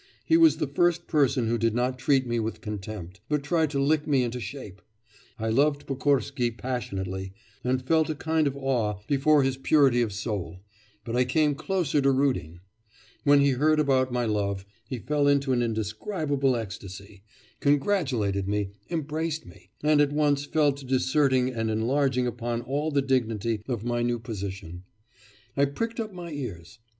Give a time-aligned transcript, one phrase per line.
[0.25, 3.79] He was the first person who did not treat me with contempt, but tried to
[3.79, 4.81] lick me into shape.
[5.37, 10.57] I loved Pokorsky passionately, and felt a kind of awe before his purity of soul,
[11.05, 12.61] but I came closer to Rudin.
[13.25, 17.21] When he heard about my love, he fell into an indescribable ecstasy,
[17.59, 23.03] congratulated me, embraced me, and at once fell to disserting and enlarging upon all the
[23.03, 24.81] dignity of my new position.
[25.55, 26.79] I pricked up my ears....